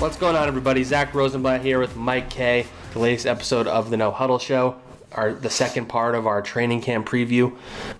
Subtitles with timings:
[0.00, 0.84] What's going on, everybody?
[0.84, 2.66] Zack Rosenblatt here with Mike Kaye.
[2.92, 4.76] The latest episode of the No Huddle Show,
[5.10, 7.56] our the second part of our training camp preview.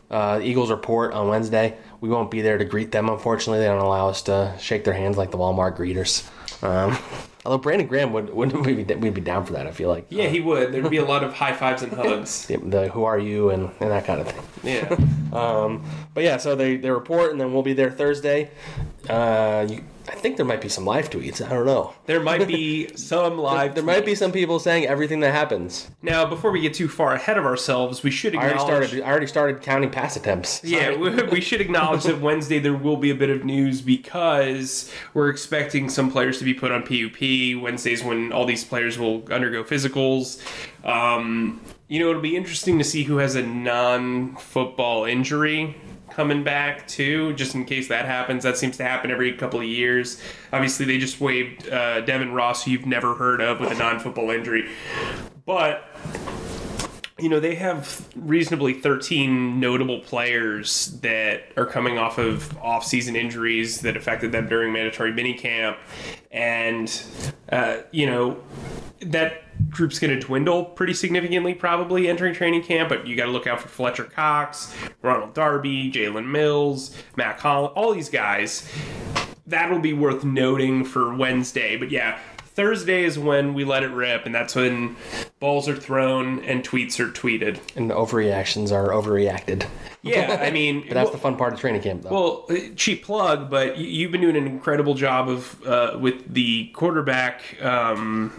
[0.08, 1.76] Uh, Eagles report on Wednesday.
[2.00, 3.58] We won't be there to greet them, unfortunately.
[3.58, 6.28] They don't allow us to shake their hands like the Walmart greeters.
[6.62, 6.96] Um,
[7.44, 9.66] although Brandon Graham would wouldn't we be, we'd be down for that.
[9.66, 10.06] I feel like.
[10.08, 10.70] Yeah, he would.
[10.70, 12.46] There'd be a lot of high fives and hugs.
[12.46, 14.44] The, the who are you and, and that kind of thing.
[14.62, 14.96] Yeah.
[15.28, 18.48] Um, but yeah, so they, they report, and then we'll be there Thursday.
[19.10, 21.44] Uh, you, I think there might be some live tweets.
[21.44, 21.94] I don't know.
[22.08, 23.74] There might be some live.
[23.74, 25.90] There might be some people saying everything that happens.
[26.00, 28.86] Now, before we get too far ahead of ourselves, we should I already acknowledge.
[28.88, 29.04] started.
[29.04, 30.62] I already started counting pass attempts.
[30.68, 34.90] Yeah, we, we should acknowledge that Wednesday there will be a bit of news because
[35.12, 37.62] we're expecting some players to be put on PUP.
[37.62, 40.40] Wednesdays when all these players will undergo physicals.
[40.84, 45.76] Um, you know, it'll be interesting to see who has a non-football injury
[46.10, 48.42] coming back too, just in case that happens.
[48.42, 50.20] That seems to happen every couple of years.
[50.52, 54.30] Obviously, they just waived uh, Devin Ross, who you've never heard of, with a non-football
[54.30, 54.68] injury,
[55.46, 55.84] but
[57.18, 63.80] you know, they have reasonably 13 notable players that are coming off of off-season injuries
[63.80, 65.76] that affected them during mandatory minicamp.
[66.30, 67.02] And,
[67.50, 68.40] uh, you know,
[69.00, 73.30] that group's going to dwindle pretty significantly probably entering training camp, but you got to
[73.30, 78.70] look out for Fletcher Cox, Ronald Darby, Jalen Mills, Mack Hollins, all these guys.
[79.46, 81.76] That'll be worth noting for Wednesday.
[81.76, 82.18] But yeah,
[82.58, 84.96] Thursday is when we let it rip, and that's when
[85.38, 87.60] balls are thrown and tweets are tweeted.
[87.76, 89.64] And overreactions are overreacted.
[90.02, 92.10] Yeah, I mean, But that's well- the fun part of training camp, though.
[92.10, 96.66] Well, uh, cheap plug, but you've been doing an incredible job of uh, with the
[96.74, 98.32] quarterback, um,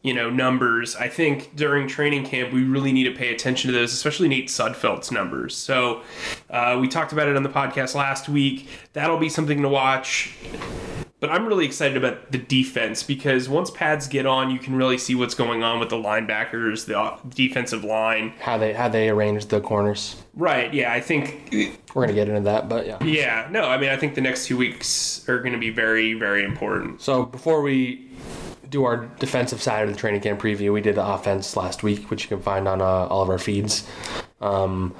[0.00, 0.96] you know, numbers.
[0.96, 4.48] I think during training camp we really need to pay attention to those, especially Nate
[4.48, 5.54] Sudfeld's numbers.
[5.54, 6.00] So
[6.48, 8.68] uh, we talked about it on the podcast last week.
[8.94, 10.34] That'll be something to watch.
[11.24, 14.98] But I'm really excited about the defense because once pads get on, you can really
[14.98, 18.34] see what's going on with the linebackers, the defensive line.
[18.40, 20.22] how they how they arrange the corners.
[20.34, 20.74] Right?
[20.74, 21.48] Yeah, I think
[21.94, 23.02] We're gonna get into that, but yeah.
[23.02, 26.12] Yeah, no, I mean, I think the next two weeks are going to be very,
[26.12, 27.00] very important.
[27.00, 28.06] So before we
[28.68, 32.10] do our defensive side of the training camp preview, we did the offense last week,
[32.10, 33.88] which you can find on uh, all of our feeds.
[34.42, 34.94] Um,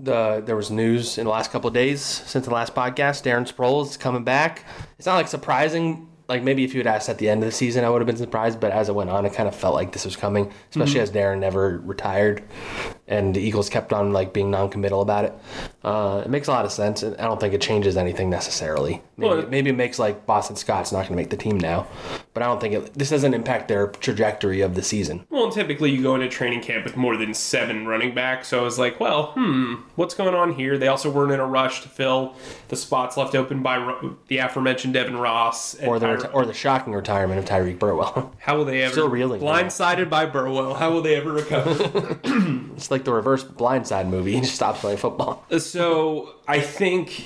[0.00, 3.24] the there was news in the last couple of days since the last podcast.
[3.24, 4.64] Darren Sproles is coming back.
[4.98, 6.08] It's not like surprising.
[6.28, 8.06] Like maybe if you had asked at the end of the season, I would have
[8.06, 8.60] been surprised.
[8.60, 11.10] But as it went on, it kind of felt like this was coming, especially as
[11.10, 12.42] Darren never retired,
[13.06, 15.32] and the Eagles kept on like being non-committal about it.
[15.82, 19.02] Uh, it makes a lot of sense, and I don't think it changes anything necessarily.
[19.18, 21.88] Maybe, Well, maybe it makes like Boston Scott's not going to make the team now,
[22.34, 22.94] but I don't think it.
[22.94, 25.26] This doesn't impact their trajectory of the season.
[25.28, 28.46] Well, typically you go into training camp with more than seven running backs.
[28.48, 30.78] So I was like, well, hmm, what's going on here?
[30.78, 32.36] They also weren't in a rush to fill
[32.68, 33.78] the spots left open by
[34.28, 35.74] the aforementioned Devin Ross.
[35.74, 38.32] And Or the reti- or the shocking retirement of Tyreek Burwell.
[38.38, 39.40] how will they ever still reeling.
[39.40, 40.74] blindsided by Burwell?
[40.74, 42.18] How will they ever recover?
[42.76, 44.28] it's like the reverse Blindside movie.
[44.38, 45.44] He just stops playing football.
[45.58, 47.24] so I think,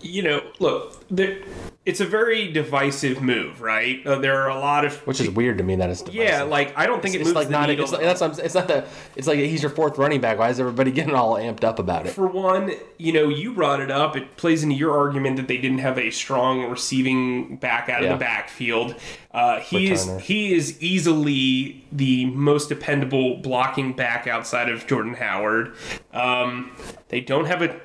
[0.00, 1.38] you know, look, there,
[1.86, 4.06] it's a very divisive move, right?
[4.06, 6.22] Uh, there are a lot of Which is weird to me that it's divisive.
[6.28, 7.68] yeah, like I don't think it it's like the not.
[7.68, 7.84] needle.
[7.84, 8.84] It's, like, that's what I'm- it's not the.
[9.16, 10.38] It's like he's your fourth running back.
[10.38, 12.10] Why is everybody getting all amped up about it?
[12.12, 14.16] For one, you know, you brought it up.
[14.16, 18.06] It plays into your argument that they didn't have a strong receiving back out of
[18.06, 18.12] Yeah.
[18.14, 18.94] the backfield.
[19.32, 25.74] Uh, he is he is easily the most dependable blocking back outside of Jordan Howard.
[26.12, 26.70] Um,
[27.08, 27.78] they don't have a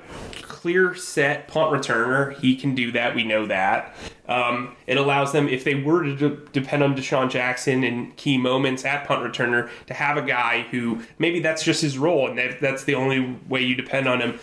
[0.60, 2.38] clear set punt returner.
[2.38, 3.14] He can do that.
[3.14, 3.94] We know that.
[4.28, 8.36] Um, it allows them, if they were to de- depend on DeSean Jackson in key
[8.36, 12.36] moments at punt returner, to have a guy who maybe that's just his role and
[12.36, 14.38] that, that's the only way you depend on him.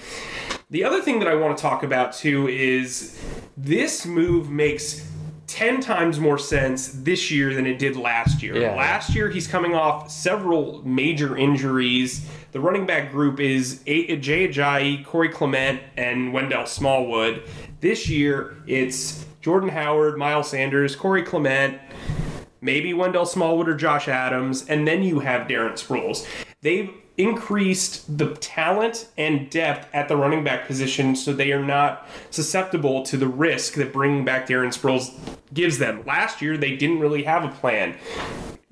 [0.72, 3.24] The other thing that I want to talk about too is
[3.56, 5.08] this move makes
[5.46, 8.58] 10 times more sense this year than it did last year.
[8.58, 8.75] Yeah.
[8.75, 12.28] Last year, he's coming off several major injuries.
[12.57, 17.44] The running back group is Jay Ajayi, Corey Clement, and Wendell Smallwood.
[17.81, 21.80] This year, it's Jordan Howard, Miles Sanders, Corey Clement,
[22.59, 26.27] maybe Wendell Smallwood or Josh Adams, and then you have Darren Sproles.
[26.62, 32.08] They've increased the talent and depth at the running back position so they are not
[32.30, 35.18] susceptible to the risk that bringing back Darren Sproles
[35.54, 36.04] gives them.
[36.06, 37.96] Last year, they didn't really have a plan.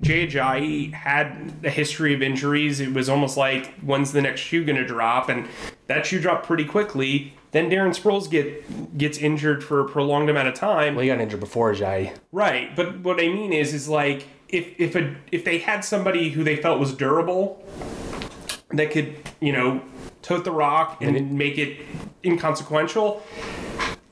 [0.02, 2.80] Jay Ajayi had a history of injuries.
[2.80, 5.28] It was almost like, when's the next shoe going to drop?
[5.28, 5.48] And
[5.86, 7.34] that shoe dropped pretty quickly.
[7.52, 10.94] Then Darren Sproles get gets injured for a prolonged amount of time.
[10.94, 12.12] Well, he got injured before Jai.
[12.30, 16.28] Right, but what I mean is, is like if if a if they had somebody
[16.30, 17.64] who they felt was durable,
[18.70, 19.80] that could you know
[20.22, 21.78] tote the rock and make it
[22.24, 23.22] inconsequential,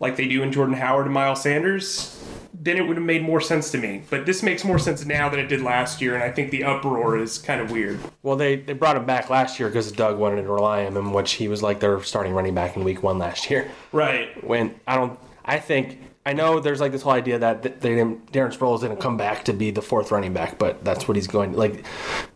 [0.01, 2.25] like they do in Jordan Howard and Miles Sanders,
[2.65, 4.03] then it would have made more sense to me.
[4.09, 6.65] But this makes more sense now than it did last year, and I think the
[6.65, 7.99] uproar is kind of weird.
[8.23, 11.13] Well, they, they brought him back last year because Doug wanted to rely on him,
[11.13, 13.71] which he was like their starting running back in week one last year.
[13.93, 14.43] Right.
[14.45, 18.33] When I don't, I think I know there's like this whole idea that they didn't,
[18.33, 21.27] Darren Sproles didn't come back to be the fourth running back, but that's what he's
[21.27, 21.53] going.
[21.53, 21.85] Like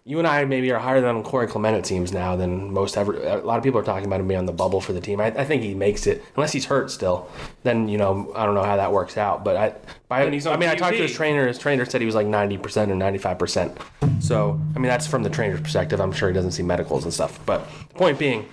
[0.05, 3.14] you and I maybe are higher than Corey Clement it seems now than most ever.
[3.14, 5.20] A lot of people are talking about him being on the bubble for the team.
[5.20, 7.31] I, I think he makes it unless he's hurt still.
[7.62, 9.75] Then you know I don't know how that works out, but I.
[10.08, 11.46] By, he's I mean, I talked to his trainer.
[11.46, 12.58] His trainer said he was like 90%
[12.88, 14.23] or 95%.
[14.23, 16.00] So, I mean, that's from the trainer's perspective.
[16.00, 17.38] I'm sure he doesn't see medicals and stuff.
[17.44, 18.49] But the point being,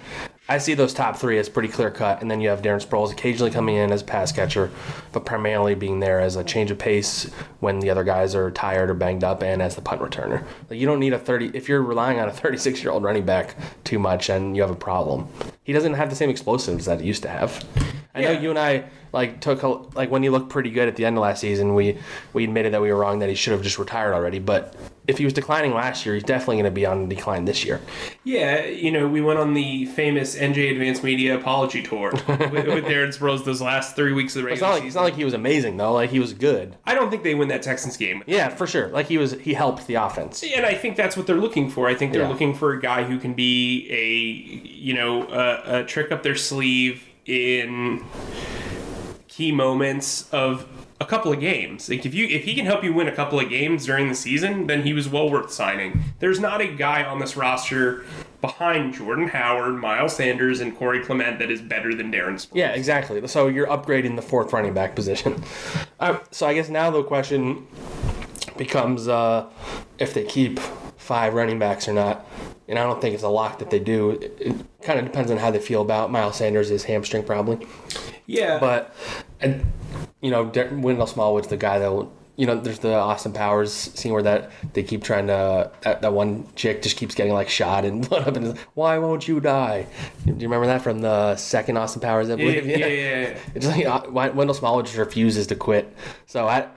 [0.47, 2.21] I see those top three as pretty clear cut.
[2.21, 4.69] And then you have Darren Sproles occasionally coming in as a pass catcher,
[5.12, 7.24] but primarily being there as a change of pace
[7.62, 10.45] when the other guys are tired or banged up and as the punt returner.
[10.69, 13.25] Like, you don't need a 30, if you're relying on a 36 year old running
[13.25, 15.27] back too much and you have a problem.
[15.63, 17.65] He doesn't have the same explosives that he used to have.
[18.13, 19.67] I know you and I like took a,
[19.97, 21.73] like when he looked pretty good at the end of last season.
[21.73, 21.97] We
[22.33, 24.38] we admitted that we were wrong that he should have just retired already.
[24.39, 24.75] But
[25.07, 27.79] if he was declining last year, he's definitely going to be on decline this year.
[28.23, 32.85] Yeah, you know, we went on the famous NJ Advance Media apology tour with, with
[32.85, 35.15] Darren Sproles those last three weeks of the It's regular not like it's not like
[35.15, 35.94] he was amazing though.
[35.94, 36.75] Like he was good.
[36.85, 38.23] I don't think they win that Texans game.
[38.27, 38.88] Yeah, for sure.
[38.89, 40.44] Like he was he helped the offense.
[40.44, 41.88] And I think that's what they're looking for.
[41.88, 42.29] I think they're Yeah.
[42.29, 46.35] looking for a guy who can be a, you know, a, a trick up their
[46.35, 48.03] sleeve in
[49.35, 50.65] key moments of
[51.01, 51.89] a couple of games.
[51.89, 54.15] Like if you if he can help you win a couple of games during the
[54.15, 56.03] season, then he was well worth signing.
[56.19, 58.05] There's not a guy on this roster
[58.39, 62.51] behind Jordan Howard, Miles Sanders, and Corey Clement that is better than Darren Sproles.
[62.53, 63.27] Yeah, exactly.
[63.27, 65.43] So you're upgrading the fourth running back position.
[65.97, 67.65] Uh, so I guess now the question
[68.57, 69.49] becomes uh,
[69.97, 70.59] if they keep
[70.97, 72.27] five running backs or not.
[72.67, 74.11] And I don't think it's a lock that they do.
[74.11, 77.65] It, it kind of depends on how they feel about Miles Sanders' hamstring probably.
[78.25, 78.59] Yeah.
[78.59, 78.93] But,
[79.39, 79.65] and,
[80.21, 82.11] you know, Wendell Smallwood's the guy that will.
[82.35, 86.13] You know, there's the Austin Powers scene where that they keep trying to that, that
[86.13, 89.87] one chick just keeps getting like shot and blown up and why won't you die?
[90.25, 92.29] Do you remember that from the second Austin Powers?
[92.29, 92.65] I yeah, believe.
[92.65, 93.37] yeah, yeah, yeah.
[93.53, 95.95] It's like uh, Wendell Smallwood just refuses to quit.
[96.25, 96.67] So I,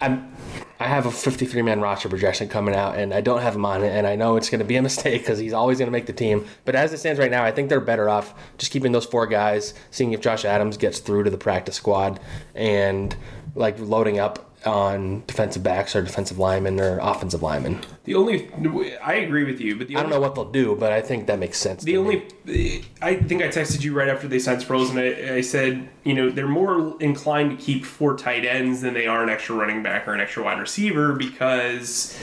[0.00, 0.32] I'm,
[0.78, 3.82] I have a 53 man roster projection coming out, and I don't have him on
[3.84, 5.92] it, and I know it's going to be a mistake because he's always going to
[5.92, 6.46] make the team.
[6.64, 9.26] But as it stands right now, I think they're better off just keeping those four
[9.26, 12.20] guys, seeing if Josh Adams gets through to the practice squad,
[12.54, 13.14] and
[13.54, 17.80] like loading up on defensive backs or defensive linemen or offensive linemen.
[18.04, 18.50] The only
[18.98, 21.00] I agree with you, but the I don't only know what they'll do, but I
[21.00, 21.82] think that makes sense.
[21.82, 22.84] The only, me.
[23.00, 26.14] I think I texted you right after they signed Sproles, and I, I said, you
[26.14, 29.82] know, they're more inclined to keep four tight ends than they are an extra running
[29.82, 32.18] back or an extra wide receiver because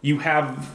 [0.00, 0.70] you have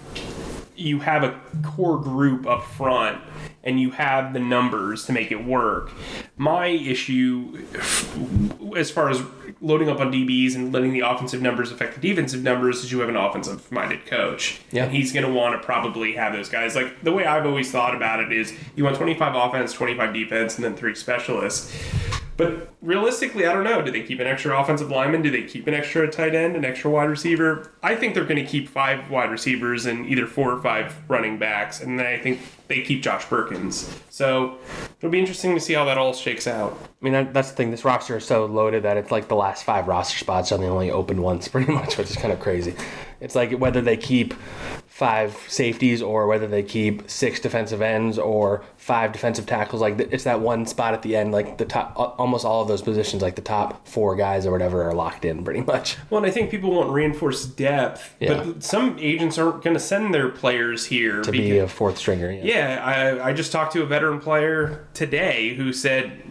[0.75, 3.19] you have a core group up front
[3.67, 5.91] and you have the numbers to make it work.
[6.37, 7.65] My issue,
[8.75, 9.21] as far as
[9.59, 13.01] loading up on DBs and letting the offensive numbers affect the defensive numbers, is you
[13.01, 14.61] have an offensive minded coach.
[14.71, 14.85] Yeah.
[14.85, 16.75] And he's going to want to probably have those guys.
[16.75, 20.55] Like the way I've always thought about it is you want 25 offense, 25 defense,
[20.55, 21.75] and then three specialists.
[22.37, 23.81] But realistically, I don't know.
[23.81, 25.23] Do they keep an extra offensive lineman?
[25.23, 27.71] Do they keep an extra tight end, an extra wide receiver?
[27.81, 31.39] I think they're going to keep five wide receivers and either four or five running
[31.39, 33.89] backs, and then I think they keep Josh Perkins.
[34.09, 34.57] So
[34.97, 36.77] it'll be interesting to see how that all shakes out.
[37.01, 37.71] I mean, that's the thing.
[37.71, 40.67] This roster is so loaded that it's like the last five roster spots are the
[40.67, 42.75] only open ones, pretty much, which is kind of crazy.
[43.19, 44.33] It's like whether they keep
[44.97, 49.79] five safeties or whether they keep six defensive ends or five defensive tackles.
[49.79, 52.81] Like it's that one spot at the end, like the top, almost all of those
[52.81, 55.97] positions, like the top four guys or whatever, are locked in pretty much.
[56.09, 58.43] Well, and I think people want reinforced depth, Yeah.
[58.43, 62.31] but some agents aren't going to send their players here To be a fourth stringer.
[62.31, 62.43] Yeah.
[62.43, 62.83] Yeah,
[63.21, 66.23] I, I just talked to a veteran player today who said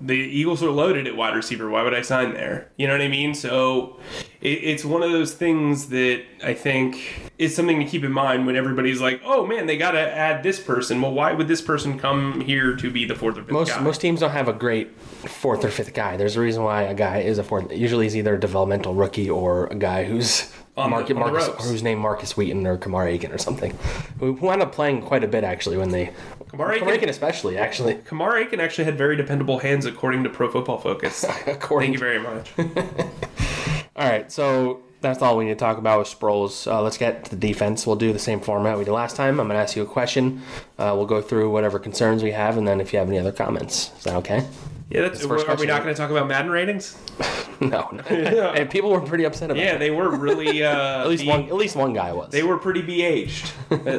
[0.00, 1.70] the Eagles are loaded at wide receiver.
[1.70, 2.72] Why would I sign there?
[2.76, 3.34] You know what I mean?
[3.34, 4.00] So
[4.42, 8.56] it's one of those things that I think is something to keep in mind when
[8.56, 11.98] everybody's like, "Oh man, they got to add this person." Well, why would this person
[11.98, 13.80] come here to be the fourth or fifth Most guy?
[13.80, 16.16] most teams don't have a great fourth or fifth guy.
[16.16, 17.70] There's a reason why a guy is a fourth.
[17.70, 21.64] Usually, he's either a developmental rookie or a guy who's On Marcus, the Marcus ropes.
[21.66, 23.76] or whose name Markus Wheaton or Kamari Aiken or something,
[24.20, 26.12] who wound up playing quite a bit actually when they
[26.48, 27.96] Kamar Aiken- Kamar Aiken especially actually.
[28.06, 31.24] Kamar Aiken actually had very dependable hands according to Pro Football Focus.
[31.46, 32.52] According Thank you very much.
[33.96, 36.70] All right, so that's all we need to talk about with Sproles.
[36.70, 37.86] Uh, let's get to the defense.
[37.86, 39.40] We'll do the same format we did last time.
[39.40, 40.42] I'm going to ask you a question.
[40.78, 43.32] Uh, we'll go through whatever concerns we have, and then if you have any other
[43.32, 44.46] comments, is that okay?
[44.90, 46.96] Yeah, that's, the first are we not going to talk about Madden ratings?
[47.60, 48.52] No, no.
[48.52, 49.66] and people were pretty upset about it.
[49.66, 49.80] Yeah, it.
[49.80, 52.30] they were really uh, At least one, at least one guy was.
[52.32, 53.52] They were pretty BH'd,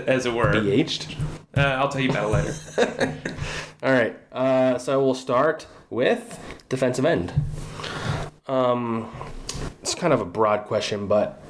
[0.09, 0.55] as it were.
[0.55, 1.15] aged.
[1.55, 3.17] Uh, I'll tell you about it later.
[3.83, 7.31] All right, uh, so we'll start with defensive end.
[8.51, 9.09] Um,
[9.81, 11.41] it's kind of a broad question, but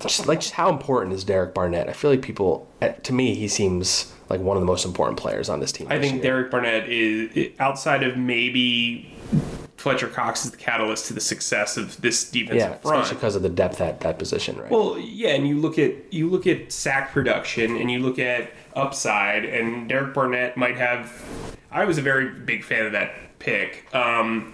[0.00, 1.90] just like just how important is Derek Barnett?
[1.90, 5.18] I feel like people, eh, to me, he seems like one of the most important
[5.18, 5.86] players on this team.
[5.90, 6.32] I this think year.
[6.32, 9.14] Derek Barnett is outside of maybe
[9.76, 13.02] Fletcher Cox is the catalyst to the success of this defensive yeah, front.
[13.02, 14.70] especially because of the depth at that position, right?
[14.70, 18.50] Well, yeah, and you look at you look at sack production and you look at
[18.74, 21.22] upside, and Derek Barnett might have.
[21.70, 24.52] I was a very big fan of that pick, um,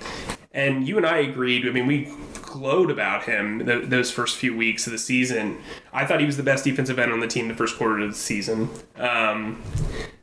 [0.52, 1.66] and you and I agreed.
[1.66, 2.12] I mean, we
[2.42, 5.58] glowed about him th- those first few weeks of the season.
[5.92, 8.10] I thought he was the best defensive end on the team the first quarter of
[8.10, 8.68] the season.
[8.96, 9.62] Um,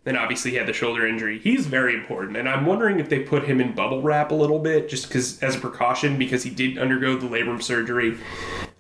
[0.04, 1.39] then obviously he had the shoulder injury.
[1.39, 4.60] He's very important, and I'm wondering if they put him in bubble wrap a little
[4.60, 8.18] bit, just because as a precaution, because he did undergo the labrum surgery.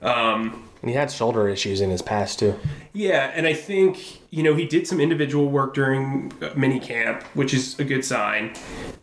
[0.01, 2.57] Um, and he had shoulder issues in his past too.
[2.93, 7.23] yeah, and I think you know he did some individual work during uh, mini camp,
[7.33, 8.53] which is a good sign.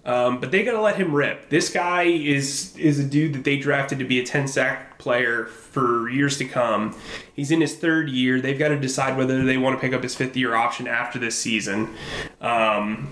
[0.05, 1.49] Um, but they got to let him rip.
[1.51, 5.47] This guy is is a dude that they drafted to be a ten sack player
[5.47, 6.97] for years to come.
[7.35, 8.41] He's in his third year.
[8.41, 11.19] They've got to decide whether they want to pick up his fifth year option after
[11.19, 11.95] this season.
[12.41, 13.09] Um,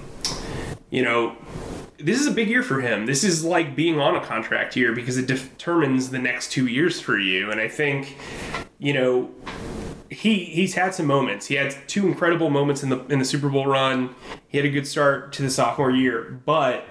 [0.90, 1.36] you know,
[1.98, 3.06] this is a big year for him.
[3.06, 7.00] This is like being on a contract year because it determines the next two years
[7.00, 7.50] for you.
[7.50, 8.16] And I think,
[8.78, 9.30] you know,
[10.10, 11.46] he he's had some moments.
[11.46, 14.14] He had two incredible moments in the in the Super Bowl run.
[14.48, 16.84] He had a good start to the sophomore year, but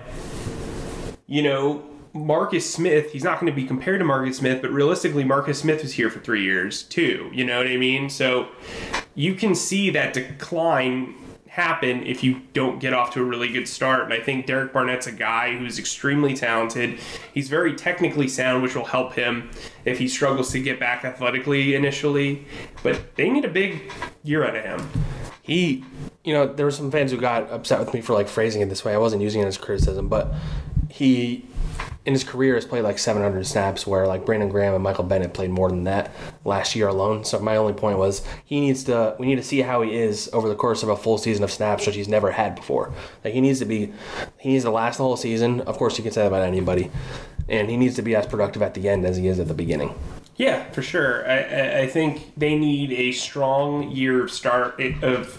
[1.28, 1.90] you know.
[2.16, 5.82] Marcus Smith, he's not going to be compared to Marcus Smith, but realistically, Marcus Smith
[5.82, 7.28] was here for three years too.
[7.34, 8.08] You know what I mean?
[8.08, 8.50] So
[9.16, 11.16] you can see that decline
[11.54, 14.04] happen if you don't get off to a really good start.
[14.06, 17.00] And I think Derek Barnett's a guy who's extremely talented.
[17.32, 19.52] He's very technically sound, which will help him
[19.86, 22.48] if he struggles to get back athletically initially.
[22.82, 23.92] But they need a big
[24.24, 24.90] year out of him.
[25.44, 25.84] he
[26.24, 28.70] you know there were some fans who got upset with me for like phrasing it
[28.70, 30.34] this way i wasn't using it as criticism but
[30.90, 31.46] he
[32.06, 35.34] in his career has played like 700 snaps where like brandon graham and michael bennett
[35.34, 36.12] played more than that
[36.44, 39.62] last year alone so my only point was he needs to we need to see
[39.62, 42.32] how he is over the course of a full season of snaps which he's never
[42.32, 42.94] had before
[43.24, 43.94] like he needs to be
[44.38, 46.92] he needs to last the whole season of course you can say that about anybody
[47.50, 49.54] and he needs to be as productive at the end as he is at the
[49.54, 49.94] beginning
[50.36, 51.30] Yeah, for sure.
[51.30, 55.38] I, I, think they need a strong year of start of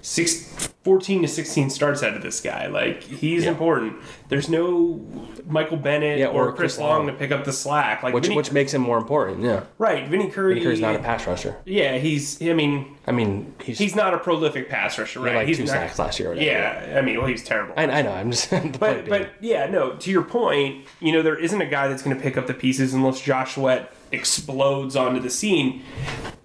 [0.00, 2.66] six, 14 to 16 starts out of this guy.
[2.66, 3.96] Like, he's important.
[4.30, 5.04] There's no
[5.46, 7.06] Michael Bennett Yeah, or, or Chris Long Long.
[7.08, 8.02] to pick up the slack.
[8.02, 10.54] Like, which Vinny, which makes him more important yeah right, Vinny Curry.
[10.54, 14.18] because not a pass rusher Yeah, he's, I mean, i mean he's, he's not a
[14.18, 15.38] prolific pass rusher, he had right?
[15.40, 16.34] like he's two not, sacks last year or.
[16.34, 17.74] Yeah, I mean, well, he's terrible.
[17.76, 18.12] I, I know.
[18.12, 18.50] I'm just.
[18.78, 19.94] But but yeah, no.
[19.96, 22.54] To your point, you know, there isn't a guy that's going to pick up the
[22.54, 25.82] pieces unless Josh Sweat explodes onto the scene.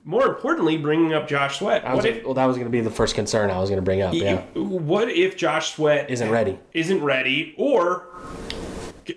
[0.07, 1.83] More importantly, bringing up Josh Sweat.
[1.83, 3.69] I was, What if well, that was going to be the first concern I was
[3.69, 4.13] going to bring up.
[4.13, 6.59] Yeah, what if Josh Sweat isn't ready.
[6.73, 7.74] isn't ready, or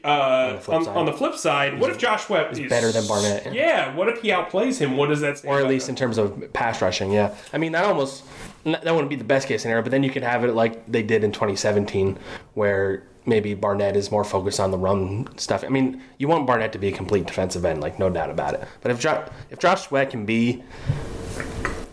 [0.05, 3.55] uh, the on, on the flip side, what if Josh Sweat is better than Barnett.
[3.55, 3.95] Yeah.
[3.95, 4.97] What if he outplays him?
[4.97, 5.49] What does that say?
[5.49, 7.13] Or at least in terms of pass rushing.
[7.13, 8.25] Yeah, I mean that almost
[8.65, 11.03] that wouldn't be the best case scenario, but then you could have it like they
[11.03, 12.19] did in 2017,
[12.55, 15.65] where maybe Barnett is more focused on the run stuff.
[15.65, 18.55] I mean, you want Barnett to be a complete defensive end, like no doubt about
[18.55, 18.67] it.
[18.81, 20.63] But if jo- if Josh Sweat can be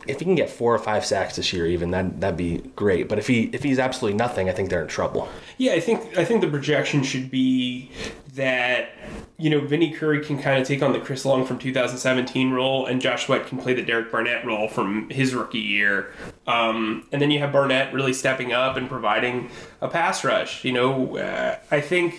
[0.07, 3.09] if he can get four or five sacks this year, even that that'd be great.
[3.09, 5.29] But if he if he's absolutely nothing, I think they're in trouble.
[5.57, 7.91] Yeah, I think I think the projection should be
[8.33, 8.89] that
[9.37, 12.85] you know, Vinny Curry can kind of take on the Chris Long from 2017 role,
[12.85, 16.13] and Josh Sweat can play the Derek Barnett role from his rookie year.
[16.47, 19.49] Um, and then you have Barnett really stepping up and providing
[19.81, 20.63] a pass rush.
[20.63, 22.15] You know, uh, I think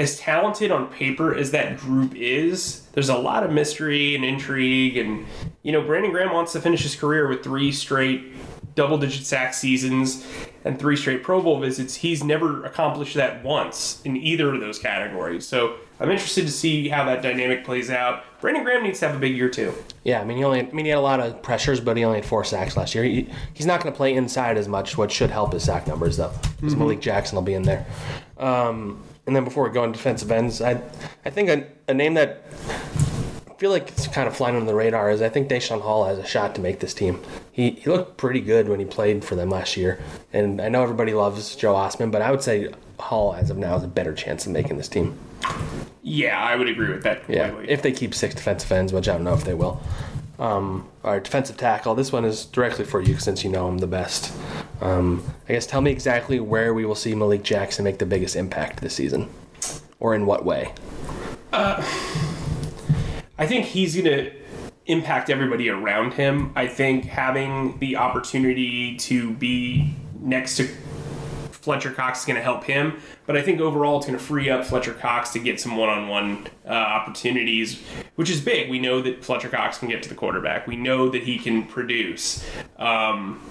[0.00, 4.96] as talented on paper as that group is, there's a lot of mystery and intrigue.
[4.96, 5.26] And,
[5.62, 8.32] you know, Brandon Graham wants to finish his career with three straight
[8.74, 10.26] double digit sack seasons
[10.64, 11.96] and three straight Pro Bowl visits.
[11.96, 15.46] He's never accomplished that once in either of those categories.
[15.46, 18.24] So I'm interested to see how that dynamic plays out.
[18.40, 19.74] Brandon Graham needs to have a big year too.
[20.04, 22.04] Yeah, I mean, he only, I mean, he had a lot of pressures, but he
[22.04, 23.04] only had four sacks last year.
[23.04, 26.16] He, he's not going to play inside as much, which should help his sack numbers,
[26.16, 27.84] though, because Malik Jackson will be in there.
[28.38, 30.82] Um, and then before we go on defensive ends, I,
[31.24, 32.42] I think a, a name that
[33.48, 36.04] I feel like it's kind of flying under the radar is I think Daeshon Hall
[36.06, 37.20] has a shot to make this team.
[37.52, 40.00] He, he looked pretty good when he played for them last year,
[40.32, 43.74] and I know everybody loves Joe Ostman, but I would say Hall as of now
[43.74, 45.18] has a better chance of making this team.
[46.02, 49.12] Yeah, I would agree with that Yeah, if they keep six defensive ends, which I
[49.12, 49.80] don't know if they will.
[50.38, 51.94] Um, all right, defensive tackle.
[51.94, 54.32] This one is directly for you since you know him the best.
[54.80, 58.36] Um, I guess tell me exactly where we will see Malik Jackson make the biggest
[58.36, 59.28] impact this season,
[59.98, 60.72] or in what way.
[61.52, 64.32] I think he's going to
[64.86, 66.52] impact everybody around him.
[66.56, 70.68] I think having the opportunity to be next to
[71.52, 74.48] Fletcher Cox is going to help him, but I think overall it's going to free
[74.48, 77.82] up Fletcher Cox to get some one-on-one uh, opportunities,
[78.14, 78.70] which is big.
[78.70, 80.66] We know that Fletcher Cox can get to the quarterback.
[80.66, 82.42] We know that he can produce,
[82.78, 83.42] um,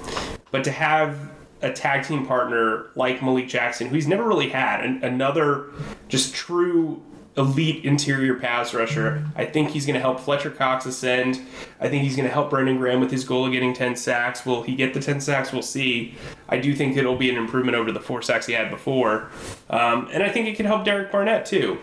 [0.51, 4.83] but to have a tag team partner like Malik Jackson, who he's never really had,
[4.83, 5.65] an, another
[6.07, 7.01] just true
[7.37, 9.25] elite interior pass rusher.
[9.35, 11.41] I think he's going to help Fletcher Cox ascend.
[11.79, 14.45] I think he's going to help Brandon Graham with his goal of getting 10 sacks.
[14.45, 15.53] Will he get the 10 sacks?
[15.53, 16.15] We'll see.
[16.49, 19.29] I do think it'll be an improvement over the four sacks he had before.
[19.69, 21.79] Um, and I think it can help Derek Barnett too.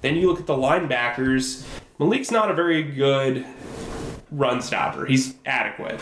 [0.00, 1.64] Then you look at the linebackers.
[1.98, 3.46] Malik's not a very good
[4.32, 5.06] run stopper.
[5.06, 6.00] He's adequate.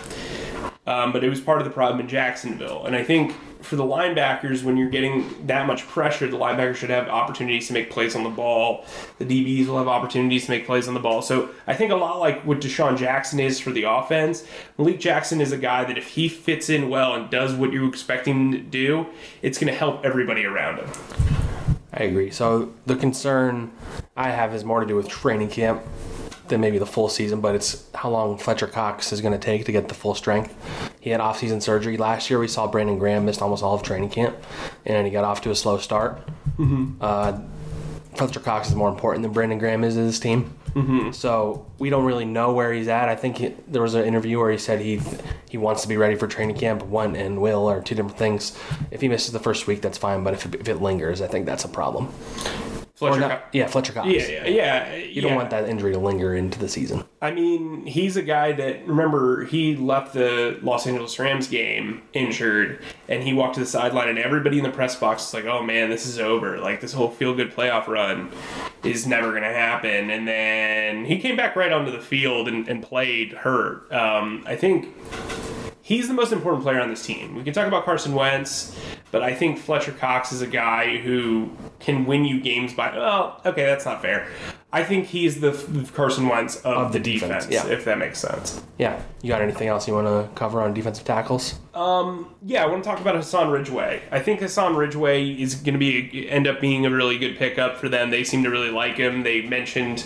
[0.89, 2.87] Um, but it was part of the problem in Jacksonville.
[2.87, 6.89] And I think for the linebackers, when you're getting that much pressure, the linebackers should
[6.89, 8.87] have opportunities to make plays on the ball.
[9.19, 11.21] The DBs will have opportunities to make plays on the ball.
[11.21, 14.47] So I think a lot like what DeSean Jackson is for the offense,
[14.79, 17.87] Malik Jackson is a guy that if he fits in well and does what you
[17.87, 19.09] expect him to do,
[19.43, 20.89] it's going to help everybody around him.
[21.93, 22.31] I agree.
[22.31, 23.73] So the concern
[24.17, 25.83] I have is more to do with training camp
[26.49, 29.65] than maybe the full season, but it's how long Fletcher Cox is going to take
[29.67, 30.55] to get the full strength.
[31.01, 32.39] He had off-season surgery last year.
[32.39, 34.37] We saw Brandon Graham missed almost all of training camp,
[34.85, 36.21] and he got off to a slow start.
[37.01, 37.41] Uh,
[38.15, 40.53] Fletcher Cox is more important than Brandon Graham is to this team.
[41.13, 43.09] So we don't really know where he's at.
[43.09, 45.01] I think he, there was an interview where he said he
[45.49, 46.85] he wants to be ready for training camp.
[46.85, 48.57] One and will are two different things.
[48.91, 50.23] If he misses the first week, that's fine.
[50.23, 52.13] But if if it lingers, I think that's a problem.
[52.99, 54.09] Fletcher not- yeah, Fletcher Cox.
[54.09, 54.95] yeah, yeah, yeah.
[54.97, 57.05] You don't want that injury to linger into the season.
[57.23, 62.83] I mean, he's a guy that remember he left the Los Angeles Rams game injured,
[63.09, 65.63] and he walked to the sideline, and everybody in the press box was like, "Oh
[65.63, 66.59] man, this is over.
[66.59, 68.31] Like this whole feel good playoff run
[68.83, 72.83] is never gonna happen." And then he came back right onto the field and, and
[72.83, 73.93] played hurt.
[73.93, 74.89] Um, I think
[75.83, 77.35] he's the most important player on this team.
[77.37, 78.77] We can talk about Carson Wentz,
[79.11, 82.97] but I think Fletcher Cox is a guy who can win you games by.
[82.97, 84.29] Well, okay, that's not fair.
[84.71, 87.73] I think he's the, the Carson Wentz of, Of the, the defense, defense, yeah.
[87.73, 88.63] if that makes sense.
[88.77, 89.01] Yeah.
[89.23, 91.59] You got anything else you want to cover on defensive tackles?
[91.75, 94.03] Yeah, I want to talk about Hassan Ridgeway.
[94.11, 97.79] I think Hassan Ridgeway is going to be end up being a really good pickup
[97.79, 98.11] for them.
[98.11, 99.23] They seem to really like him.
[99.23, 100.05] They mentioned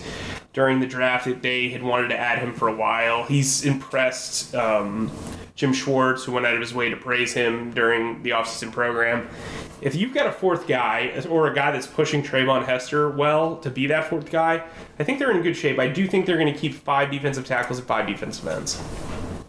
[0.53, 3.25] during the draft that they had wanted to add him for a while.
[3.25, 5.11] He's impressed um,
[5.55, 9.29] Jim Schwartz, who went out of his way to praise him during the offseason program.
[9.81, 13.71] If you've got a fourth guy or a guy that's pushing Treyvon Hester well to
[13.71, 14.65] be that fourth guy,
[14.99, 15.79] I think they're in good shape.
[15.79, 18.81] I do think they're going to keep five defensive tackles and five defensive ends.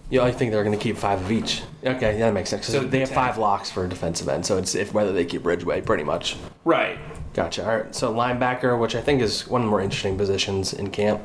[0.10, 1.64] Yeah, I think they're going to keep five of each.
[1.84, 2.68] Okay, yeah, that makes sense.
[2.68, 5.82] So they have five locks for defensive end, so it's if whether they keep Ridgeway,
[5.82, 6.36] pretty much.
[6.66, 7.00] Right.
[7.34, 7.64] Gotcha.
[7.64, 7.96] All right.
[7.96, 11.22] So linebacker, which I think is one of the more interesting positions in camp.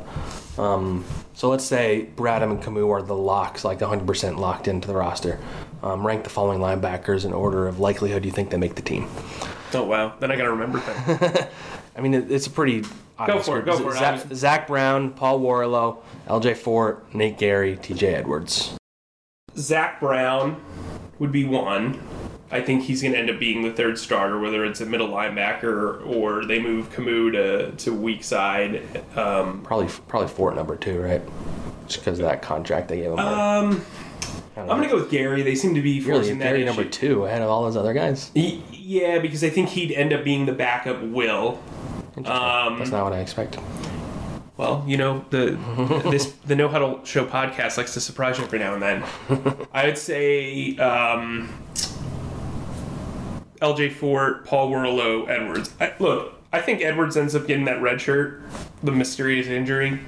[0.59, 4.95] Um, so let's say Bradham and Camus are the locks, like 100% locked into the
[4.95, 5.39] roster.
[5.83, 9.09] Um, rank the following linebackers in order of likelihood you think they make the team.
[9.73, 10.15] Oh wow.
[10.19, 11.51] Then I got to remember that.
[11.97, 12.85] I mean, it, it's a pretty
[13.19, 13.99] obvious for it, go for it.
[13.99, 16.55] Zach, Zach Brown, Paul Worrilow, L.J.
[16.55, 18.15] Fort, Nate Gerry, T.J.
[18.15, 18.77] Edwards.
[19.57, 20.61] Zach Brown
[21.19, 22.01] would be one.
[22.51, 25.09] I think he's going to end up being the third starter, whether it's a middle
[25.09, 28.83] linebacker or they move Camus to, to weak side.
[29.17, 31.23] Um, Probably probably Fort number two, right?
[31.87, 33.19] Just because of that contract they gave him.
[33.19, 33.85] um,
[34.57, 35.43] I'm going to go with Gerry.
[35.43, 36.67] They seem to be really forcing that Gerry issue.
[36.67, 38.31] number two ahead of all those other guys.
[38.35, 41.61] Y- Yeah, because I think he'd end up being the backup Will.
[42.17, 43.61] Um, That's not what I expected.
[44.57, 45.57] Well, you know the
[46.11, 49.05] this the No Huddle Show podcast likes to surprise you every now and then.
[49.73, 51.49] I would say um,
[53.61, 53.91] L.J.
[53.91, 55.73] Fort, Paul Worrilow, Edwards.
[55.81, 58.43] I, look, I think Edwards ends up getting that red shirt,
[58.83, 60.01] the mysterious injury.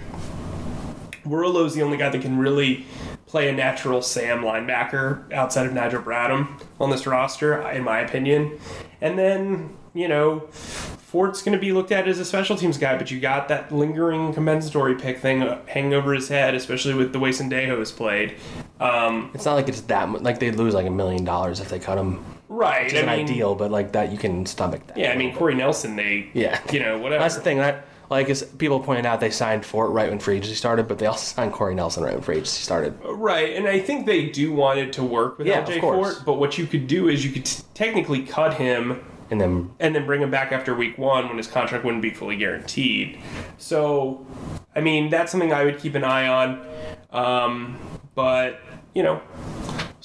[1.25, 2.87] Worrilow's the only guy that can really
[3.27, 8.59] play a natural Sam linebacker outside of Nigel Bradham on this roster, in my opinion.
[9.01, 12.97] And then, you know, Fort's going to be looked at as a special teams guy,
[12.97, 17.19] but you got that lingering compensatory pick thing hanging over his head, especially with the
[17.19, 18.37] way Sendejo has played.
[18.81, 20.23] Um, It's not like it's that much.
[20.23, 22.25] Like they'd lose like a million dollars if they cut him.
[22.51, 22.85] Right.
[22.85, 24.99] Which isn't I mean, ideal, but like that you can stomach that.
[24.99, 26.61] Yeah, I mean, Corey Nelson, they, Yeah.
[26.71, 27.23] you know, whatever.
[27.23, 27.57] That's the thing.
[27.57, 30.99] That like is people pointed out they signed Fort right when free agency started, but
[30.99, 32.99] they also signed Corey Nelson right when free agency started.
[33.05, 35.81] Right, and I think they do want it to work with Yeah, LJ.
[35.81, 39.71] Fort, but what you could do is you could t- technically cut him And then
[39.79, 43.17] and then bring him back after week one when his contract wouldn't be fully guaranteed.
[43.59, 44.27] So,
[44.75, 46.67] I mean, that's something I would keep an eye on.
[47.13, 47.79] Um,
[48.17, 48.59] but,
[48.93, 49.23] you know,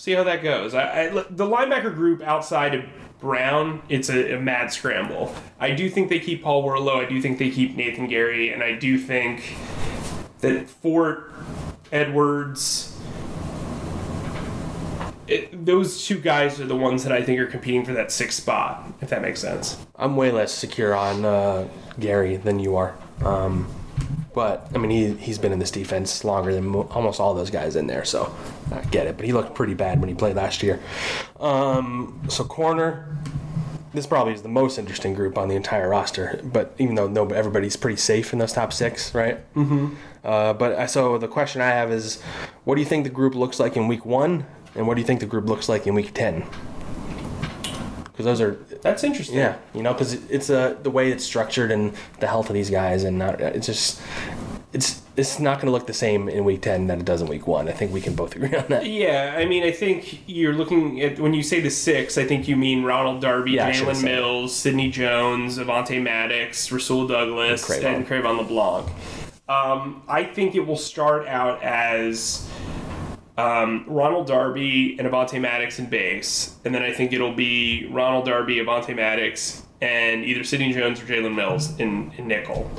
[0.05, 0.75] see how that goes.
[0.75, 2.85] I, I, the linebacker group outside of
[3.19, 5.33] Brown, it's a, a mad scramble.
[5.59, 7.03] I do think they keep Paul Worrilow.
[7.03, 8.53] I do think they keep Nathan Gerry.
[8.53, 9.55] And I do think
[10.41, 11.31] that Fort,
[11.91, 12.95] Edwards,
[15.27, 18.43] it, those two guys are the ones that I think are competing for that sixth
[18.43, 19.83] spot, if that makes sense.
[19.95, 22.95] I'm way less secure on uh, Gerry than you are.
[23.23, 23.67] Um,
[24.33, 27.49] but I mean, he he's been in this defense longer than mo- almost all those
[27.49, 28.35] guys in there, so
[28.71, 29.15] I get it.
[29.15, 30.81] But he looked pretty bad when he played last year.
[31.39, 33.17] Um, so corner,
[33.93, 36.41] this probably is the most interesting group on the entire roster.
[36.43, 39.37] But even though no, everybody's pretty safe in those top six, right?
[39.55, 39.95] Mm-hmm.
[40.23, 42.21] Uh, but I, so the question I have is,
[42.65, 45.07] what do you think the group looks like in week one, and what do you
[45.07, 46.45] think the group looks like in week ten?
[48.15, 48.51] Because those are
[48.81, 49.37] That's interesting.
[49.37, 52.69] yeah, you know, because it's uh, the way it's structured and the health of these
[52.69, 54.01] guys, and not, it's just
[54.71, 57.27] it's it's not going to look the same in week ten that it does in
[57.27, 57.67] week one.
[57.67, 58.85] I think we can both agree on that.
[58.85, 62.17] Yeah, I mean, I think you're looking at when you say the six.
[62.17, 64.03] I think you mean Ronald Darby, Yeah, Jalen.
[64.03, 68.89] Mills, Sidney Jones, Avonte Maddox, Rasul Douglas, And Cre'Von, and Cre'Von LeBlanc.
[69.47, 72.49] Um, I think it will start out as
[73.37, 78.25] um, Ronald Darby and Avonte Maddox in base, and then I think it'll be Ronald
[78.25, 82.69] Darby, Avonte Maddox, and either Sidney Jones or Jalen Mills in, in nickel.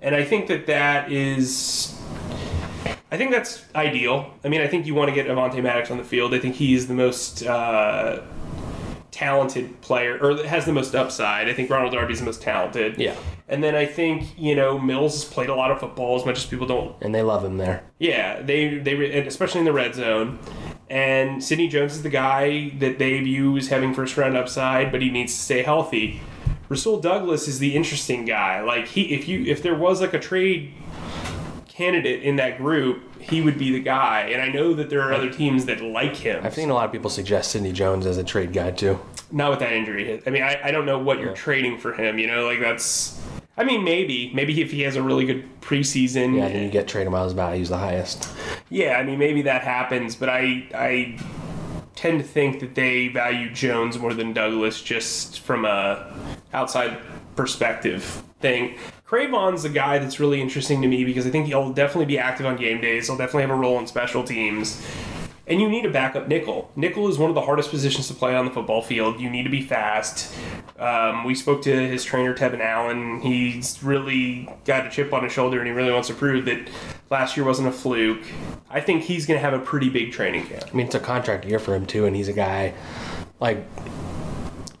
[0.00, 1.96] And I think that that is
[3.10, 4.34] I think that's ideal.
[4.44, 6.34] I mean, I think you want to get Avonte Maddox on the field.
[6.34, 8.22] I think he's the most uh,
[9.12, 11.48] talented player, or has the most upside.
[11.48, 12.98] I think Ronald Darby's the most talented.
[12.98, 13.14] Yeah.
[13.48, 16.38] And then I think you know Mills has played a lot of football as much
[16.38, 16.96] as people don't.
[17.00, 17.84] And they love him there.
[17.98, 20.38] Yeah, they they especially in the red zone.
[20.88, 25.02] And Sidney Jones is the guy that they view as having first round upside, but
[25.02, 26.20] he needs to stay healthy.
[26.68, 28.60] Rasul Douglas is the interesting guy.
[28.62, 30.72] Like he, if you if there was like a trade
[31.68, 34.30] candidate in that group, he would be the guy.
[34.32, 36.44] And I know that there are other teams that like him.
[36.44, 38.98] I've seen a lot of people suggest Sidney Jones as a trade guy too.
[39.30, 40.22] Not with that injury.
[40.26, 42.18] I mean, I, I don't know what you're trading for him.
[42.18, 43.20] You know, like that's.
[43.56, 46.36] I mean, maybe maybe if he has a really good preseason.
[46.36, 48.28] Yeah, then you get trade him while his value's the highest.
[48.68, 51.18] Yeah, I mean, maybe that happens, but I I
[51.94, 56.12] tend to think that they value Jones more than Douglas just from a
[56.52, 56.98] outside
[57.34, 58.76] perspective thing.
[59.06, 62.44] Cre'Von's a guy that's really interesting to me because I think he'll definitely be active
[62.44, 63.06] on game days.
[63.06, 64.84] He'll definitely have a role in special teams.
[65.48, 66.72] And you need a backup nickel.
[66.74, 69.20] Nickel is one of the hardest positions to play on the football field.
[69.20, 70.34] You need to be fast.
[70.76, 73.20] Um, we spoke to his trainer, Tevin Allen.
[73.20, 76.68] He's really got a chip on his shoulder and he really wants to prove that
[77.10, 78.24] last year wasn't a fluke.
[78.70, 80.64] I think he's going to have a pretty big training camp.
[80.72, 82.74] I mean, it's a contract year for him too, and he's a guy
[83.38, 83.64] like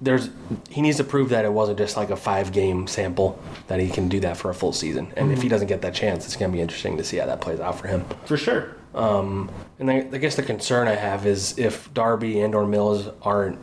[0.00, 0.30] there's
[0.68, 3.88] he needs to prove that it wasn't just like a five game sample that he
[3.88, 5.12] can do that for a full season.
[5.16, 7.26] And if he doesn't get that chance, it's going to be interesting to see how
[7.26, 8.04] that plays out for him.
[8.24, 8.76] For sure.
[8.96, 13.08] Um, and I, I guess the concern I have is if Darby and or Mills
[13.22, 13.58] aren't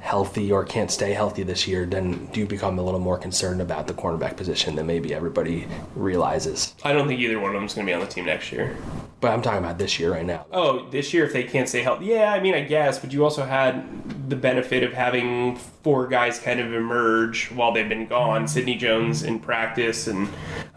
[0.00, 3.62] healthy or can't stay healthy this year, then do you become a little more concerned
[3.62, 6.74] about the cornerback position than maybe everybody realizes?
[6.84, 8.52] I don't think either one of them is going to be on the team next
[8.52, 8.76] year.
[9.22, 10.44] But I'm talking about this year right now.
[10.52, 12.34] Oh, this year if they can't stay healthy, yeah.
[12.34, 16.60] I mean, I guess, but you also had the benefit of having four guys kind
[16.60, 18.46] of emerge while they've been gone.
[18.46, 20.28] Sidney Jones in practice, and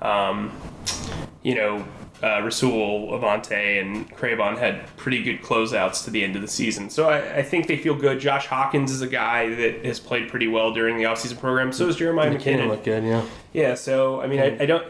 [0.02, 0.58] um,
[1.44, 1.86] you know,
[2.24, 6.90] uh, Rasul, Avonte, and Cre'Von had pretty good closeouts to the end of the season.
[6.90, 8.20] So I, I think they feel good.
[8.20, 11.72] Josh Hawkins is a guy that has played pretty well during the offseason program.
[11.72, 12.68] So is Jeremiah McKinnon McKinnon.
[12.70, 13.26] look good, yeah.
[13.54, 14.86] Yeah, so I mean, I, I don't.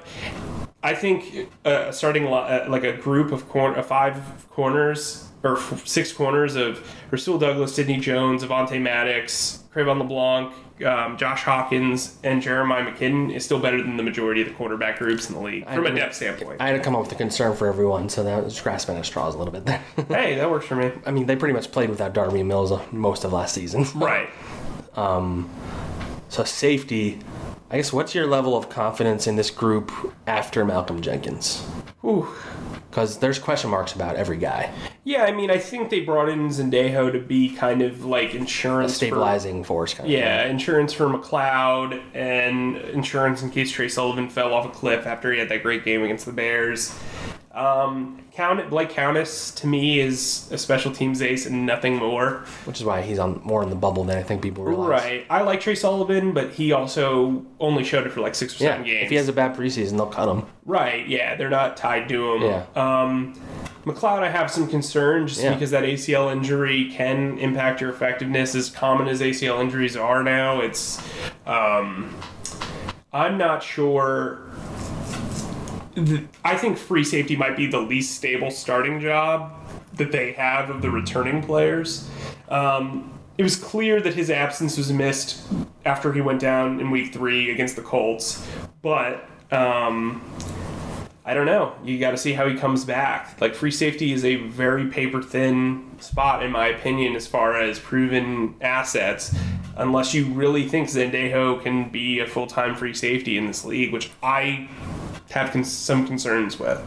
[0.84, 6.12] I think uh, starting uh, like a group of cor- uh, five corners or six
[6.14, 6.80] corners of
[7.12, 10.54] Rasul Douglas, Sidney Jones, Avonte Maddox, Cre'Von LeBlanc,
[10.86, 15.00] um, Josh Hawkins and Jeremiah McKinnon is still better than the majority of the quarterback
[15.00, 16.62] groups in the league from a depth standpoint.
[16.62, 19.06] I had to come up with a concern for everyone, so that was grasping at
[19.06, 19.84] straws a little bit there.
[20.08, 20.92] hey, that works for me.
[21.06, 23.86] I mean, they pretty much played without Darby Mills uh, most of last season.
[23.96, 24.30] Right.
[26.30, 27.20] So safety,
[27.70, 27.94] I guess.
[27.94, 29.92] What's your level of confidence in this group
[30.28, 31.66] after Malcolm Jenkins?
[32.04, 32.28] Ooh.
[32.98, 34.74] Because there's question marks about every guy.
[35.04, 38.38] Yeah, I mean, I think they brought in Sendejo to be kind of like A
[38.38, 38.94] insurance.
[38.94, 40.12] for- stabilizing force, kind of.
[40.12, 45.32] Yeah, insurance for McLeod and insurance in case Tre Sullivan fell off a cliff after
[45.32, 46.92] he had that great game against the Bears.
[47.58, 52.44] Um, Count Blake Countess to me is a special teams ace and nothing more.
[52.66, 54.88] Which is why he's on more in the bubble than I think people realize.
[54.90, 55.26] Right.
[55.28, 58.70] I like Tre Sullivan, but he also only showed it for like six or Yeah.
[58.74, 59.06] seven games.
[59.06, 60.46] If he has a bad preseason, they'll cut him.
[60.68, 62.42] Right, yeah, they're not tied to him.
[62.44, 62.64] Yeah.
[62.76, 63.34] Um,
[63.88, 65.54] McLeod, I have some concern just Yeah.
[65.54, 68.54] because that ACL injury can impact your effectiveness.
[68.54, 71.02] As common as ACL injuries are now, it's.
[71.48, 72.14] Um,
[73.12, 74.42] I'm not sure.
[76.06, 79.52] Th- I think free safety might be the least stable starting job
[79.96, 82.08] that they have of the returning players.
[82.50, 85.42] Um, it was clear that his absence was missed
[85.86, 88.48] after he went down in week three against the Colts,
[88.82, 89.28] but.
[89.50, 90.22] Um,
[91.28, 91.76] I don't know.
[91.84, 93.40] You got to see how he comes back.
[93.42, 97.80] Like free safety is a very paper thin spot in my opinion as far as
[97.80, 99.36] proven assets.
[99.76, 103.92] Unless you really think Sendejo can be a full time free safety in this league,
[103.92, 104.70] which I
[105.32, 106.82] have con- some concerns with.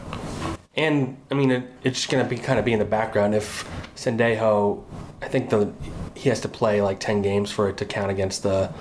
[0.75, 3.69] And I mean, it, it's going to be kind of be in the background if
[3.95, 4.83] Sendejo.
[5.21, 5.73] I think the
[6.15, 8.73] he has to play like ten games for it to count against the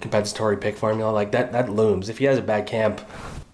[0.00, 1.10] compensatory pick formula.
[1.12, 2.08] Like that, that looms.
[2.08, 3.00] If he has a bad camp,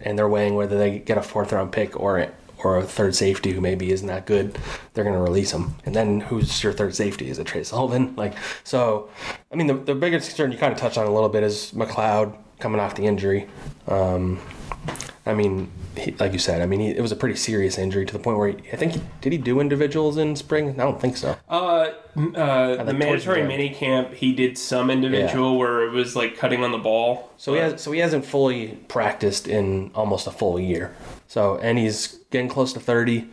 [0.01, 3.53] and they're weighing whether they get a fourth round pick or or a third safety
[3.53, 4.57] who maybe isn't that good,
[4.94, 5.75] they're going to release him.
[5.85, 7.29] And then who's your third safety?
[7.29, 8.14] Is it Tre Sullivan?
[8.22, 9.11] Like so.
[9.51, 11.72] I mean, the the biggest concern you kind of touched on a little bit is
[11.72, 13.48] McLeod coming off the injury.
[13.88, 14.38] Um,
[15.24, 18.04] I mean, he, like you said, I mean, he, it was a pretty serious injury
[18.04, 20.70] to the point where he, I think he, did he do individuals in spring?
[20.70, 21.37] I don't think so.
[21.48, 21.90] Uh,
[22.35, 26.72] uh, the mandatory mini camp, he did some individual where it was like cutting on
[26.72, 27.30] the ball.
[27.37, 30.94] So he has, so he hasn't fully practiced in almost a full year.
[31.28, 33.28] So and he's getting close to thirty.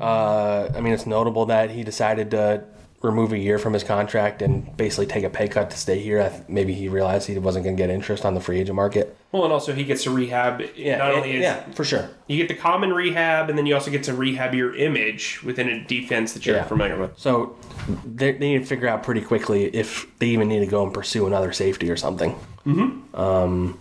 [0.00, 2.64] Uh, I mean, it's notable that he decided to
[3.02, 6.20] remove a year from his contract and basically take a pay cut to stay here.
[6.20, 8.74] I th- maybe he realized he wasn't going to get interest on the free agent
[8.74, 9.16] market.
[9.32, 10.62] Well, and also he gets to rehab.
[10.74, 12.08] Yeah, not only is, yeah, for sure.
[12.26, 15.68] You get the common rehab, and then you also get to rehab your image within
[15.68, 16.64] a defense that you're Yeah.
[16.64, 17.18] familiar with.
[17.18, 17.56] So
[18.04, 20.92] they, they need to figure out pretty quickly if they even need to go and
[20.94, 22.34] pursue another safety or something.
[22.66, 23.14] Mm-hmm.
[23.14, 23.78] Um,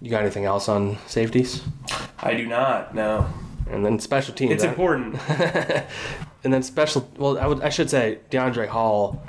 [0.00, 1.62] you got anything else on safeties?
[2.20, 2.94] I do not.
[2.94, 3.26] No,
[3.70, 4.52] And then special teams.
[4.52, 5.16] it's I- important.
[6.44, 7.10] And then special.
[7.16, 7.62] Well, I would.
[7.62, 9.22] I should say Deiondre' Hall.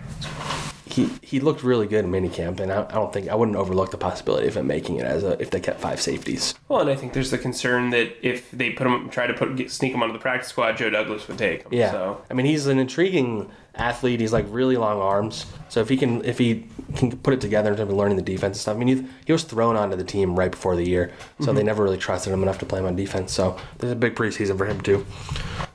[0.86, 3.92] He he looked really good in minicamp, and I, I don't think I wouldn't overlook
[3.92, 6.56] the possibility of him making it as a if they kept five safeties.
[6.68, 9.56] well, and I think there's the concern that if they put him, try to put
[9.56, 11.74] get, sneak him onto the practice squad, Joe Douglas would take him.
[11.74, 11.92] Yeah.
[11.92, 14.20] So I mean, he's an intriguing athlete.
[14.20, 15.46] He's like really long arms.
[15.70, 18.24] So if he can if he can put it together in terms of learning the
[18.24, 18.76] defense and stuff.
[18.76, 21.60] I mean, he, he was thrown onto the team right before the year, so they
[21.60, 21.68] mm-hmm.
[21.68, 23.32] never really trusted him enough to play him on defense.
[23.32, 25.06] So there's a big preseason for him too.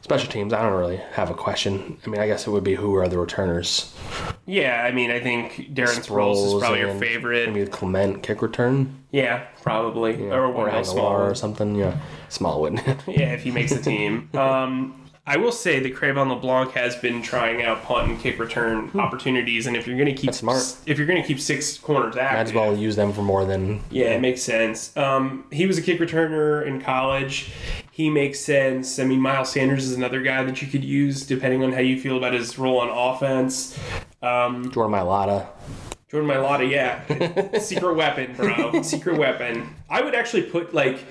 [0.05, 1.97] Special teams, I don't really have a question.
[2.05, 3.91] I mean, I guess it would be who are the returners.
[4.45, 7.51] yeah, I mean, I think Darren Sproles is probably your and favorite.
[7.51, 9.03] Maybe Clement kick return.
[9.13, 10.13] yeah, probably.
[10.27, 11.23] Yeah, or or Wendell Aguilar Small.
[11.23, 11.75] or something.
[11.75, 11.97] Yeah,
[12.29, 12.75] Smallwood.
[13.07, 14.29] Yeah, if he makes the team.
[14.35, 18.91] Um, I will say that Cre'Von LeBlanc has been trying out punt and kick return
[18.95, 20.27] opportunities, and if you're going to keep Hmm.
[20.27, 20.77] That's smart.
[20.85, 23.47] if you're going to keep six corners active, Might as well use them for more
[23.47, 24.95] than Yeah, it makes sense.
[24.99, 27.51] Um, he was a kick returner in college.
[27.95, 28.99] He makes sense.
[28.99, 31.97] I mean, Miles Sanders is another guy that you could use depending on how you
[32.01, 33.79] feel about his role on offense.
[34.21, 35.47] Um, Jordan Mailata.
[36.09, 39.73] Jordan Mailata, yeah, secret weapon, bro, secret weapon.
[39.89, 41.05] I would actually put like,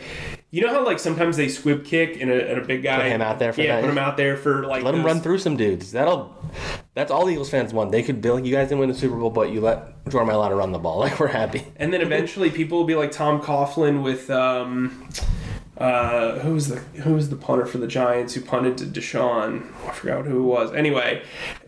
[0.52, 3.06] you know how like sometimes they squib kick and a, and a big guy Put
[3.06, 3.82] him out there for yeah, that.
[3.84, 5.93] put him out there for like Let him run through some dudes.
[5.93, 6.36] That'll.
[6.96, 7.93] That's all the Eagles fans want.
[7.93, 10.34] They could be like, you guys didn't win the Super Bowl, but you let Jordan
[10.34, 11.00] Mailata run the ball.
[11.04, 11.65] Like we're happy.
[11.78, 15.08] And then eventually people will be like Tom Coughlin with um
[15.77, 19.71] uh who was the who was the punter for the Giants who punted to DeSean?
[19.88, 20.73] I forgot who it was.
[20.73, 21.23] Anyway,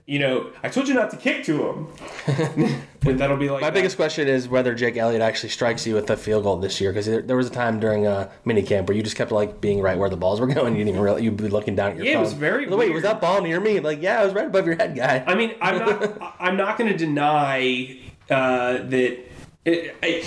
[0.05, 1.87] you know, I told you not to kick to him.
[3.01, 3.73] and that'll be like My that.
[3.73, 6.91] biggest question is whether Jake Elliott actually strikes you with a field goal this year,
[6.91, 9.59] because there, there was a time during a mini camp where you just kept like
[9.59, 10.73] being right where the balls were going.
[10.73, 12.93] You didn't even realize you'd be looking down at your Yeah, it was very Wait,
[12.93, 13.79] was that ball near me?
[13.79, 15.23] Like, yeah, it was right above your head, guy.
[15.25, 17.97] I mean, I'm not I'm not going to deny
[18.29, 19.19] uh, that
[19.65, 20.23] it, I,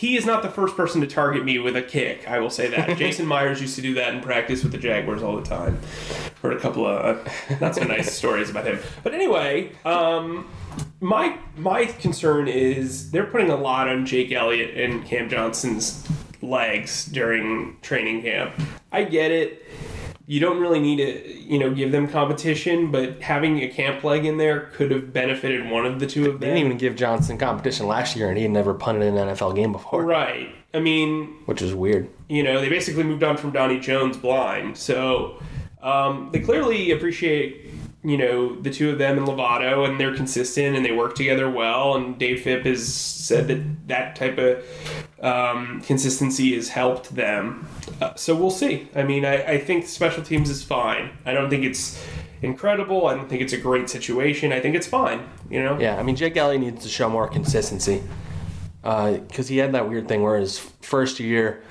[0.00, 2.26] he is not the first person to target me with a kick.
[2.26, 2.96] I will say that.
[2.96, 5.78] Jason Myers used to do that in practice with the Jaguars all the time.
[6.40, 8.78] Heard a couple of uh, not so nice stories about him.
[9.02, 10.48] But anyway, um,
[11.00, 16.08] my my concern is they're putting a lot on Jake Elliott and Cam Johnston's
[16.40, 18.54] legs during training camp.
[18.90, 19.66] I get it.
[20.30, 24.24] You don't really need to, you know, give them competition, but having a camp leg
[24.24, 26.40] in there could have benefited one of the two of them.
[26.40, 29.26] They didn't even give Johnston competition last year, and he had never punted in an
[29.26, 30.54] NFL game before, right.
[30.72, 32.08] I mean, which is weird.
[32.28, 34.76] you know, they basically moved on from Donnie Jones blind.
[34.76, 35.42] So
[35.82, 37.69] um, they clearly appreciate,
[38.02, 41.50] you know, the two of them and Lovato, and they're consistent and they work together
[41.50, 41.96] well.
[41.96, 44.64] And Dave Fipp has said that that type of
[45.20, 47.68] um, consistency has helped them.
[48.00, 48.88] Uh, so we'll see.
[48.94, 51.10] I mean, I, I think special teams is fine.
[51.26, 52.02] I don't think it's
[52.40, 53.06] incredible.
[53.06, 54.50] I don't think it's a great situation.
[54.50, 55.28] I think it's fine.
[55.50, 55.78] You know.
[55.78, 58.02] Yeah, I mean, Jake Elliott needs to show more consistency
[58.82, 61.62] because he had that weird thing where his first year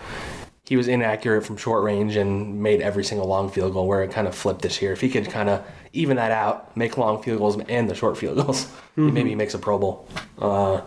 [0.68, 3.88] he was inaccurate from short range and made every single long field goal.
[3.88, 4.92] Where it kind of flipped this year.
[4.92, 8.17] If he could kind of even that out, make long field goals and the short
[8.17, 10.08] field goals, he maybe makes a Pro Bowl.
[10.38, 10.82] Uh,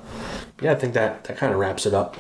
[0.61, 2.17] yeah, I think that that kind of wraps it up.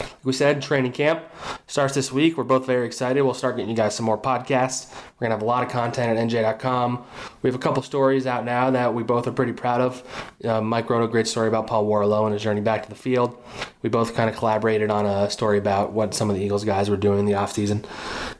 [0.00, 1.22] Like we said, training camp
[1.68, 2.36] starts this week.
[2.36, 3.22] We're both very excited.
[3.22, 4.92] We'll start getting you guys some more podcasts.
[4.92, 7.04] We're going to have a lot of content at NJ.com.
[7.42, 10.36] We have a couple stories out now that we both are pretty proud of.
[10.44, 12.96] Uh, Mike wrote a great story about Paul Worrilow and his journey back to the
[12.96, 13.40] field.
[13.82, 16.90] We both kind of collaborated on a story about what some of the Eagles guys
[16.90, 17.84] were doing in the offseason.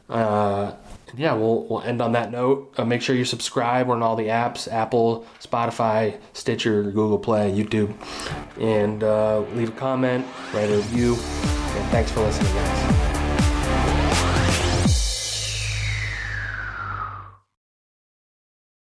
[0.09, 0.73] Uh,
[1.15, 2.73] yeah, we'll, we'll end on that note.
[2.77, 3.87] Uh, make sure you subscribe.
[3.87, 7.93] We're on all the apps Apple, Spotify, Stitcher, Google Play, YouTube.
[8.59, 11.13] And uh, leave a comment, write a review.
[11.13, 12.86] And thanks for listening, guys.